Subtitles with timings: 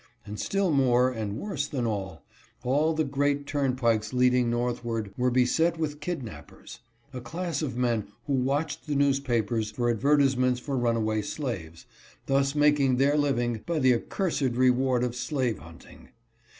[0.25, 2.25] And still more, and worse than all,
[2.63, 6.79] all the great turn pikes leading northward were beset with kidnappers;
[7.13, 11.85] a class of men who watched the newspapers for advertise ments for runaway slaves,
[12.25, 16.09] thus making their living by the accursed reward of slave hunting.